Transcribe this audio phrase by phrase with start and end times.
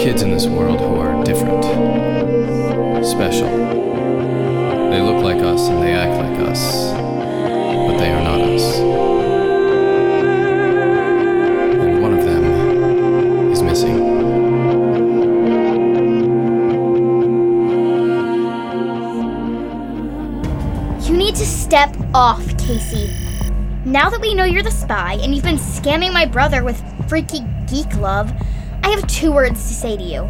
[0.00, 1.62] kids in this world who are different,
[3.04, 3.50] special.
[4.88, 8.78] They look like us and they act like us, but they are not us.
[11.84, 13.98] And one of them is missing.
[21.04, 23.14] You need to step off, Casey.
[23.84, 27.40] Now that we know you're the spy and you've been scamming my brother with freaky
[27.66, 28.32] geek love,
[28.82, 30.22] I have two words to say to you.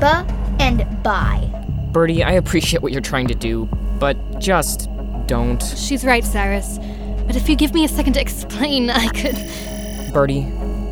[0.00, 0.24] Buh
[0.58, 1.48] and bye.
[1.92, 3.66] Birdie, I appreciate what you're trying to do,
[3.98, 4.88] but just
[5.26, 5.62] don't.
[5.76, 6.78] She's right, Cyrus.
[7.26, 10.12] But if you give me a second to explain, I could.
[10.12, 10.46] Birdie,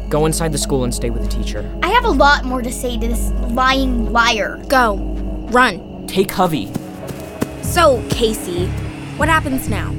[0.08, 1.68] go inside the school and stay with the teacher.
[1.82, 4.62] I have a lot more to say to this lying liar.
[4.68, 4.96] Go.
[5.50, 6.06] Run.
[6.06, 6.70] Take Hovey.
[7.62, 8.66] So, Casey,
[9.16, 9.90] what happens now?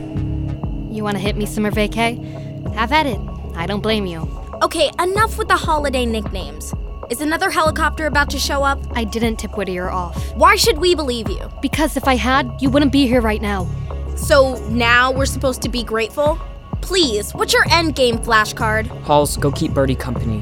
[0.91, 2.73] You want to hit me, summer vacay?
[2.73, 3.19] Have at it.
[3.55, 4.29] I don't blame you.
[4.61, 6.73] Okay, enough with the holiday nicknames.
[7.11, 8.79] Is another helicopter about to show up?
[8.95, 10.33] I didn't tip Whittier off.
[10.33, 11.51] Why should we believe you?
[11.61, 13.67] Because if I had, you wouldn't be here right now.
[14.15, 16.39] So now we're supposed to be grateful?
[16.79, 18.87] Please, what's your end game Flashcard?
[19.01, 20.41] Halls, go keep Birdie company.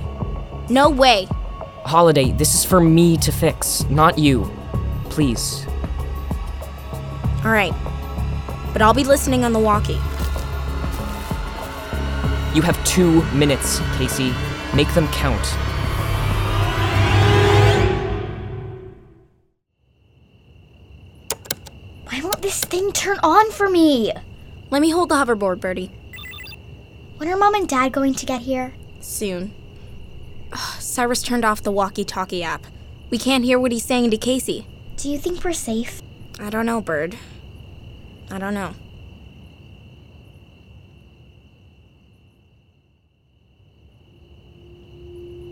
[0.70, 1.28] No way.
[1.86, 4.48] Holiday, this is for me to fix, not you.
[5.06, 5.66] Please.
[7.44, 7.74] All right.
[8.74, 10.00] But I'll be listening on the walkie.
[12.54, 14.36] You have two minutes, Casey.
[14.76, 15.58] Make them count.
[22.12, 24.12] Why won't this thing turn on for me?
[24.72, 25.92] Let me hold the hoverboard, Birdie.
[27.18, 28.74] When are mom and dad going to get here?
[29.00, 29.54] Soon.
[30.52, 32.66] Ugh, Cyrus turned off the walkie talkie app.
[33.12, 34.66] We can't hear what he's saying to Casey.
[34.96, 36.02] Do you think we're safe?
[36.40, 37.16] I don't know, Bird.
[38.32, 38.74] I don't know.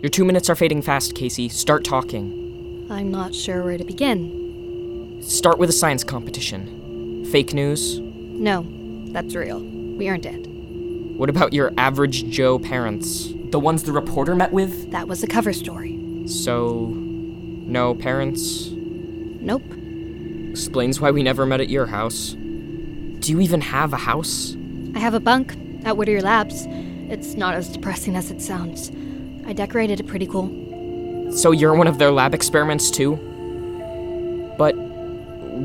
[0.02, 1.48] Your two minutes are fading fast, Casey.
[1.48, 2.86] Start talking.
[2.90, 4.47] I'm not sure where to begin.
[5.20, 7.24] Start with a science competition.
[7.30, 7.98] Fake news?
[8.00, 8.64] No,
[9.12, 9.60] that's real.
[9.60, 10.46] We earned it.
[11.18, 13.28] What about your average Joe parents?
[13.50, 14.90] The ones the reporter met with?
[14.92, 15.98] That was a cover story.
[16.26, 16.86] So.
[16.94, 18.68] No parents?
[18.70, 19.64] Nope.
[20.50, 22.32] Explains why we never met at your house.
[22.32, 24.56] Do you even have a house?
[24.94, 26.66] I have a bunk at Whittier Labs.
[27.10, 28.90] It's not as depressing as it sounds.
[29.46, 31.32] I decorated it pretty cool.
[31.32, 33.16] So you're one of their lab experiments too?
[34.56, 34.74] But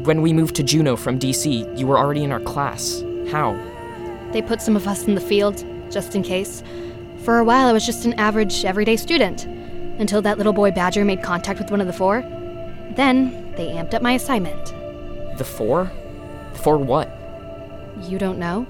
[0.01, 3.03] when we moved to Juneau from DC, you were already in our class.
[3.29, 3.53] How?
[4.31, 6.63] They put some of us in the field, just in case.
[7.23, 9.45] For a while, I was just an average, everyday student,
[9.99, 12.21] until that little boy Badger made contact with one of the four.
[12.95, 14.73] Then, they amped up my assignment.
[15.37, 15.91] The four?
[16.55, 17.09] For what?
[18.01, 18.65] You don't know?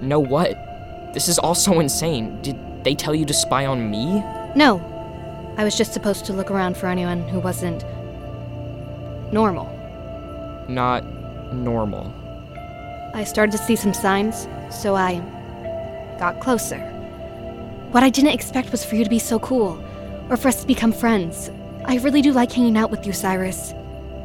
[0.00, 0.52] No what?
[1.14, 2.40] This is all so insane.
[2.42, 4.20] Did they tell you to spy on me?
[4.54, 4.86] No.
[5.56, 7.84] I was just supposed to look around for anyone who wasn't.
[9.32, 9.79] normal.
[10.70, 11.04] Not
[11.52, 12.14] normal.
[13.12, 15.18] I started to see some signs, so I
[16.20, 16.78] got closer.
[17.90, 19.82] What I didn't expect was for you to be so cool,
[20.28, 21.50] or for us to become friends.
[21.86, 23.74] I really do like hanging out with you, Cyrus.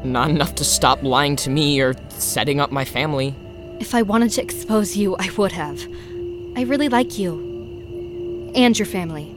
[0.04, 3.34] Not enough to stop lying to me or setting up my family.
[3.80, 5.82] If I wanted to expose you, I would have.
[6.56, 8.52] I really like you.
[8.54, 9.32] And your family.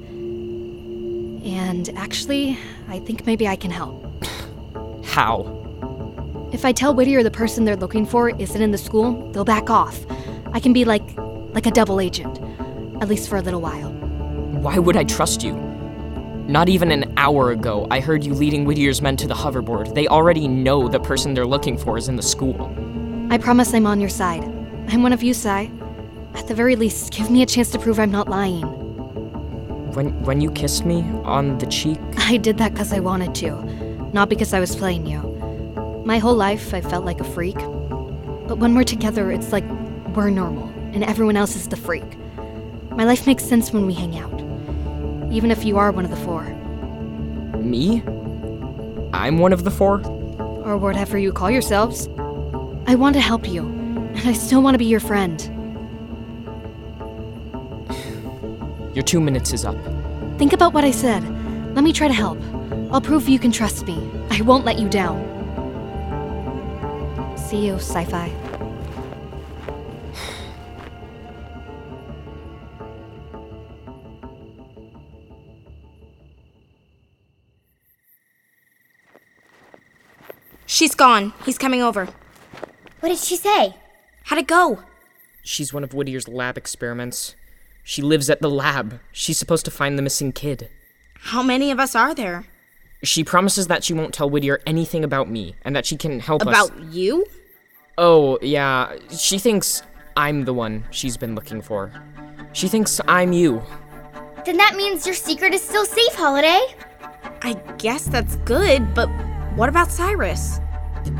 [1.42, 4.04] And actually, I think maybe I can help.
[5.06, 5.57] How?
[6.50, 9.68] If I tell Whittier the person they're looking for isn't in the school, they'll back
[9.68, 10.00] off.
[10.52, 11.02] I can be like
[11.52, 12.40] like a double agent.
[13.02, 13.90] At least for a little while.
[14.62, 15.52] Why would I trust you?
[16.48, 19.94] Not even an hour ago, I heard you leading Whittier's men to the hoverboard.
[19.94, 22.74] They already know the person they're looking for is in the school.
[23.30, 24.42] I promise I'm on your side.
[24.88, 25.70] I'm one of you, Cy.
[26.34, 28.62] At the very least, give me a chance to prove I'm not lying.
[29.92, 33.50] When when you kissed me on the cheek, I did that because I wanted to,
[34.14, 35.37] not because I was playing you.
[36.08, 37.58] My whole life, I felt like a freak.
[38.48, 39.64] But when we're together, it's like
[40.16, 42.16] we're normal, and everyone else is the freak.
[42.92, 44.32] My life makes sense when we hang out.
[45.30, 46.44] Even if you are one of the four,
[47.60, 48.02] me?
[49.12, 50.00] I'm one of the four?
[50.64, 52.08] or whatever you call yourselves.
[52.86, 55.38] I want to help you, and I still want to be your friend.
[58.94, 59.76] Your two minutes is up.
[60.38, 61.22] Think about what I said.
[61.74, 62.38] Let me try to help.
[62.90, 64.10] I'll prove you can trust me.
[64.30, 65.37] I won't let you down.
[67.48, 68.30] See you, sci fi.
[80.66, 81.32] She's gone.
[81.46, 82.04] He's coming over.
[83.00, 83.74] What did she say?
[84.24, 84.80] How'd it go?
[85.42, 87.34] She's one of Whittier's lab experiments.
[87.82, 89.00] She lives at the lab.
[89.10, 90.68] She's supposed to find the missing kid.
[91.14, 92.44] How many of us are there?
[93.02, 96.42] She promises that she won't tell Whittier anything about me and that she can help
[96.42, 96.48] us.
[96.48, 97.24] About you?
[97.98, 98.94] Oh, yeah.
[99.10, 99.82] She thinks
[100.16, 101.92] I'm the one she's been looking for.
[102.52, 103.60] She thinks I'm you.
[104.46, 106.60] Then that means your secret is still safe, Holiday.
[107.42, 109.08] I guess that's good, but
[109.56, 110.60] what about Cyrus?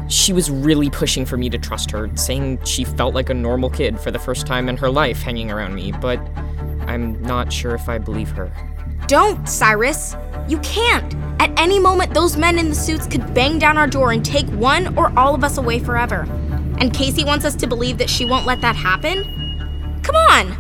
[0.09, 3.71] She was really pushing for me to trust her, saying she felt like a normal
[3.71, 6.21] kid for the first time in her life hanging around me, but
[6.87, 8.53] I'm not sure if I believe her.
[9.09, 10.15] Don't, Cyrus!
[10.47, 11.15] You can't!
[11.41, 14.47] At any moment, those men in the suits could bang down our door and take
[14.51, 16.27] one or all of us away forever.
[16.81, 19.25] And Casey wants us to believe that she won't let that happen?
[20.03, 20.57] Come on!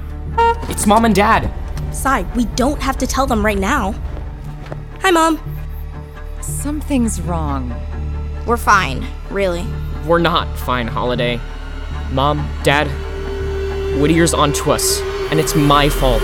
[0.68, 1.50] It's mom and dad!
[1.94, 3.94] Cy, we don't have to tell them right now.
[5.00, 5.40] Hi, Mom.
[6.40, 7.74] Something's wrong.
[8.46, 9.64] We're fine, really.
[10.06, 11.40] We're not fine, Holiday.
[12.10, 12.88] Mom, Dad,
[14.00, 15.00] Whittier's onto us,
[15.30, 16.22] and it's my fault.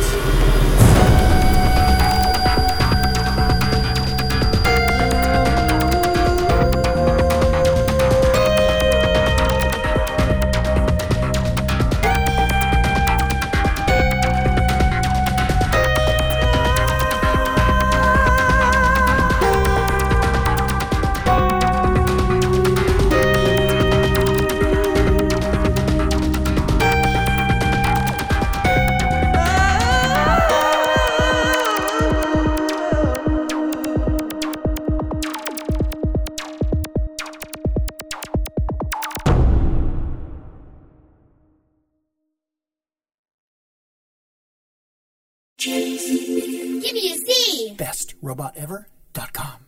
[45.65, 47.75] Give me a Z.
[47.79, 49.67] bestrobotever.com.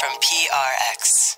[0.00, 1.36] From PRX.